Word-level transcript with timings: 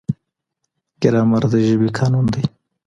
ګرامر 1.01 1.43
د 1.51 1.53
ژبې 1.67 1.89
قانون 1.97 2.25
دی. 2.33 2.43